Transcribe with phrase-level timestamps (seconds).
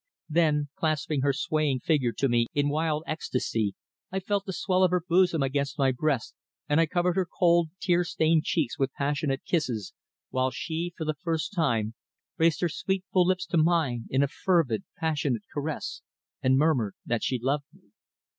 [0.29, 3.75] Then, clasping her swaying figure to me in wild ecstasy,
[4.11, 6.33] I felt the swell of her bosom against my breast,
[6.67, 9.93] and I covered her cold, tear stained cheeks with passionate kisses,
[10.31, 11.93] while she, for the first time,
[12.39, 16.01] raised her sweet full lips to mine in a fervid, passionate caress,
[16.41, 17.91] and murmured that she loved me.